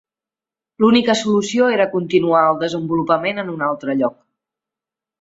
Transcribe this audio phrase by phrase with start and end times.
[0.85, 4.21] L'única solució era continuar el desenvolupament en un altre lloc.